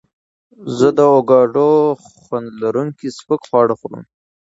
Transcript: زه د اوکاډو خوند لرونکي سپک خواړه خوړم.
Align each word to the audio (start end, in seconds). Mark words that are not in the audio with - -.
زه 0.77 0.87
د 0.97 0.99
اوکاډو 1.15 1.69
خوند 2.21 2.47
لرونکي 2.63 3.07
سپک 3.17 3.41
خواړه 3.49 3.75
خوړم. 3.79 4.03